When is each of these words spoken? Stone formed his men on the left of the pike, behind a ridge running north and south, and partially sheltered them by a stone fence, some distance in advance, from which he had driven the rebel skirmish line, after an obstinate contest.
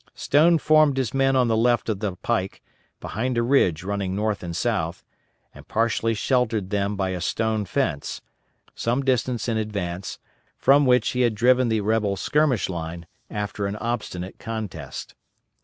Stone 0.15 0.57
formed 0.57 0.97
his 0.97 1.13
men 1.13 1.35
on 1.35 1.47
the 1.47 1.55
left 1.55 1.87
of 1.87 1.99
the 1.99 2.15
pike, 2.23 2.63
behind 2.99 3.37
a 3.37 3.43
ridge 3.43 3.83
running 3.83 4.15
north 4.15 4.41
and 4.41 4.55
south, 4.55 5.03
and 5.53 5.67
partially 5.67 6.15
sheltered 6.15 6.71
them 6.71 6.95
by 6.95 7.09
a 7.09 7.21
stone 7.21 7.65
fence, 7.65 8.19
some 8.73 9.03
distance 9.05 9.47
in 9.47 9.57
advance, 9.57 10.17
from 10.57 10.87
which 10.87 11.09
he 11.09 11.21
had 11.21 11.35
driven 11.35 11.67
the 11.69 11.81
rebel 11.81 12.15
skirmish 12.15 12.67
line, 12.67 13.05
after 13.29 13.67
an 13.67 13.75
obstinate 13.75 14.39
contest. 14.39 15.13